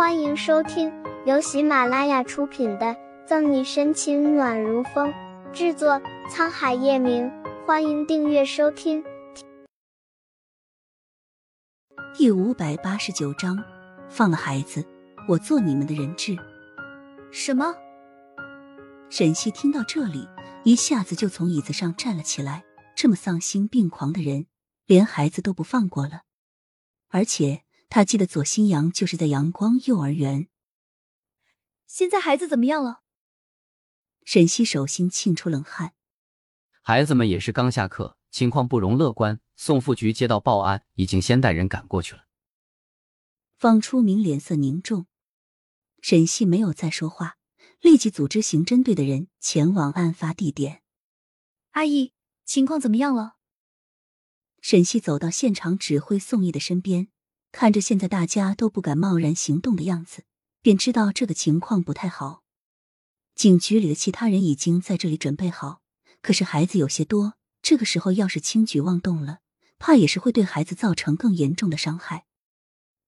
[0.00, 0.90] 欢迎收听
[1.26, 2.86] 由喜马拉雅出品的
[3.26, 5.12] 《赠你深情暖如风》，
[5.52, 7.30] 制作沧海夜明。
[7.66, 9.04] 欢迎订阅收听。
[12.16, 13.62] 第五百八十九章，
[14.08, 14.82] 放了孩子，
[15.28, 16.34] 我做你们的人质。
[17.30, 17.76] 什么？
[19.10, 20.26] 沈西听到这里，
[20.64, 22.64] 一下子就从椅子上站了起来。
[22.96, 24.46] 这么丧心病狂的人，
[24.86, 26.22] 连孩子都不放过了，
[27.10, 27.64] 而且。
[27.90, 30.48] 他记得左新阳就是在阳光幼儿园。
[31.86, 33.02] 现在孩子怎么样了？
[34.24, 35.92] 沈西手心沁出冷汗。
[36.80, 39.40] 孩子们也是刚下课，情况不容乐观。
[39.56, 42.26] 宋副局接到报案，已经先带人赶过去了。
[43.58, 45.06] 方初明脸色凝重，
[46.00, 47.38] 沈西没有再说话，
[47.80, 50.82] 立即组织刑侦队的人前往案发地点。
[51.72, 52.14] 阿姨，
[52.44, 53.34] 情况怎么样了？
[54.62, 57.08] 沈西走到现场指挥宋毅的身边。
[57.52, 60.24] 看着现在大家都不敢贸然行动的样子，
[60.62, 62.42] 便知道这个情况不太好。
[63.34, 65.80] 警局里的其他人已经在这里准备好，
[66.20, 69.38] 可是孩子有些多，这个时候要是轻举妄动了，
[69.78, 72.26] 怕也是会对孩子造成更严重的伤害。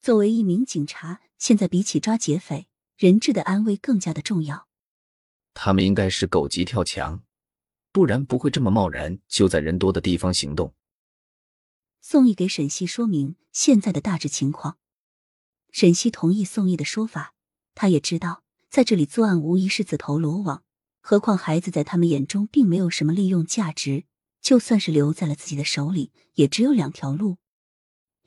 [0.00, 4.68] 作为一名警察，现在比起抓劫匪，人质的安危更加的重要。
[5.54, 7.22] 他们应该是狗急跳墙，
[7.90, 10.72] 不然不会这么贸然就在人多的地方行动。
[12.00, 14.78] 宋义给沈西说明现在的大致情况，
[15.70, 17.34] 沈西同意宋义的说法。
[17.74, 20.64] 他也知道在这里作案无疑是自投罗网，
[21.00, 24.04] 何况孩子在他们眼中并没有什么利用价值，
[24.40, 27.38] 就算是留在了自己的手里，也只有两条路：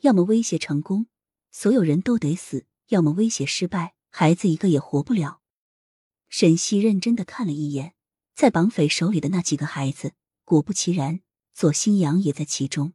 [0.02, 1.08] 要么威胁成功，
[1.52, 5.42] 所有人都得死；要么威胁失败，孩子一个也活不了。
[6.30, 7.94] 沈西认真的看了一眼
[8.34, 10.14] 在绑匪手里的那几个孩子，
[10.46, 11.20] 果不其然，
[11.54, 12.94] 左新阳也在其中。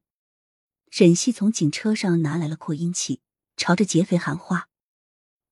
[0.99, 3.21] 沈西从警车上拿来了扩音器，
[3.55, 4.71] 朝着劫匪喊话：“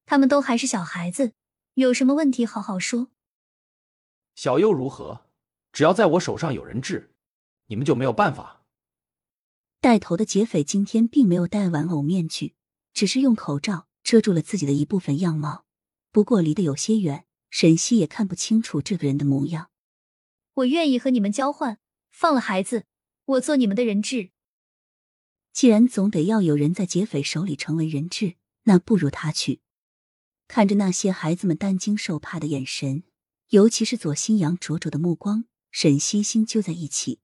[0.06, 1.34] 他们都还是小孩子，
[1.74, 3.10] 有什么问题好好说。
[4.34, 5.26] 小又如何？
[5.70, 7.12] 只要在我手上有人质，
[7.66, 8.64] 你们就没有办法。”
[9.82, 12.54] 带头的劫匪今天并没有戴玩偶面具，
[12.94, 15.66] 只是用口罩遮住了自己的一部分样貌。
[16.10, 19.68] 不过离得有些远，沈西也看不清楚这个人的模样。
[20.54, 21.78] 我愿意和你们交换，
[22.10, 22.86] 放了孩子，
[23.26, 24.30] 我做你们的人质。
[25.54, 28.34] 既然总得要有人在劫匪手里成为人质，
[28.64, 29.60] 那不如他去。
[30.48, 33.04] 看着那些孩子们担惊受怕的眼神，
[33.50, 37.20] 尤其是左新阳灼灼的目光，沈西心揪在一起。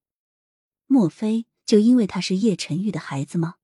[0.87, 3.57] 莫非就因为他是叶晨玉的孩子吗？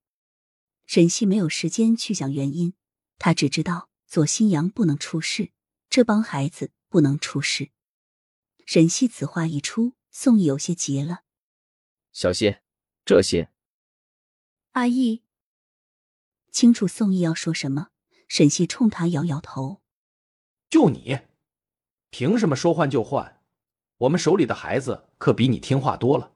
[0.84, 2.74] 沈西没有时间去想原因，
[3.18, 5.52] 他只知道左新阳不能出事，
[5.88, 7.70] 这帮孩子不能出事。
[8.64, 11.20] 沈西此话一出，宋毅有些急了
[12.10, 12.56] ：“小心，
[13.04, 13.48] 这些。”
[14.76, 15.22] 阿义，
[16.52, 17.88] 清楚宋毅要说什么，
[18.28, 19.80] 沈西冲他摇摇头
[20.68, 21.20] ：“就你，
[22.10, 23.42] 凭什么说换就换？
[23.96, 26.34] 我们手里的孩子可比你听话多了。”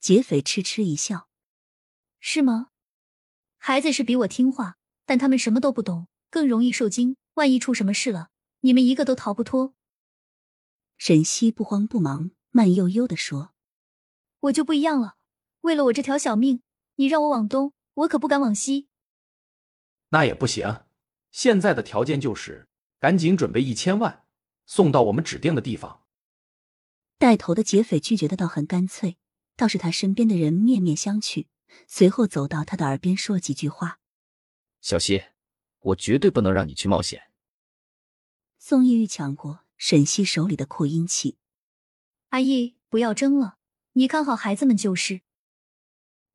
[0.00, 1.30] 劫匪嗤嗤一笑
[2.20, 2.68] ：“是吗？
[3.56, 7.16] 孩子是比我听话，但他们什么都不懂，更容易受惊。
[7.36, 8.28] 万一出什么事了，
[8.60, 9.74] 你们一个都逃不脱。”
[10.98, 13.54] 沈西不慌不忙，慢悠悠的说
[14.40, 15.16] ：“我就不一样了，
[15.62, 16.60] 为了我这条小命。”
[16.96, 18.88] 你让我往东，我可不敢往西。
[20.10, 20.84] 那也不行，
[21.30, 22.68] 现在的条件就是
[23.00, 24.24] 赶紧准备一千万，
[24.64, 26.04] 送到我们指定的地方。
[27.18, 29.16] 带头的劫匪拒绝的倒很干脆，
[29.56, 31.46] 倒是他身边的人面面相觑，
[31.88, 33.98] 随后走到他的耳边说了几句话
[34.80, 35.24] ：“小西，
[35.80, 37.30] 我绝对不能让你去冒险。”
[38.58, 41.38] 宋逸玉抢过沈西手里的扩音器
[42.30, 43.58] ：“阿义，不要争了，
[43.92, 45.22] 你看好孩子们就是。”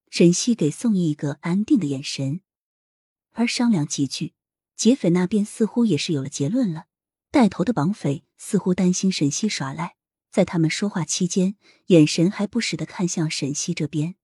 [0.09, 2.41] 沈西给宋毅一个安定的眼神，
[3.31, 4.33] 而商量几句，
[4.75, 6.85] 劫匪那边似乎也是有了结论了。
[7.31, 9.95] 带头的绑匪似乎担心沈西耍赖，
[10.31, 11.55] 在他们说话期间，
[11.85, 14.15] 眼神还不时的看向沈西这边。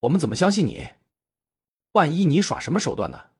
[0.00, 0.88] 我们怎么相信你？
[1.92, 3.30] 万一你耍什么手段呢？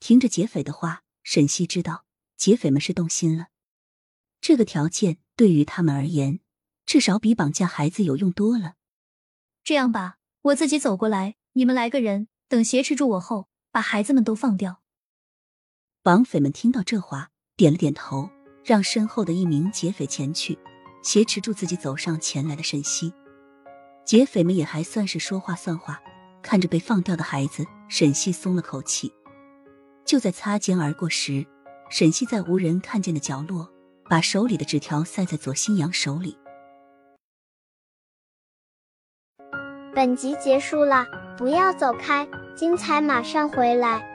[0.00, 2.06] 听着劫匪的话，沈西知道
[2.36, 3.48] 劫匪们是动心了。
[4.40, 6.40] 这个条件对于他们而言，
[6.84, 8.74] 至少比绑架孩子有用多了。
[9.62, 10.18] 这样吧。
[10.44, 14.82] 我自己走过来，你们来个人，等挟持住我后，把孩子们都放掉。
[16.02, 18.28] 绑匪们听到这话，点了点头，
[18.62, 20.58] 让身后的一名劫匪前去
[21.02, 23.10] 挟持住自己走上前来的沈西。
[24.04, 26.02] 劫匪们也还算是说话算话，
[26.42, 29.10] 看着被放掉的孩子，沈西松了口气。
[30.04, 31.46] 就在擦肩而过时，
[31.88, 33.72] 沈西在无人看见的角落，
[34.10, 36.36] 把手里的纸条塞在左新阳手里。
[39.94, 41.06] 本集结束了，
[41.36, 42.26] 不要走开，
[42.56, 44.13] 精彩马上回来。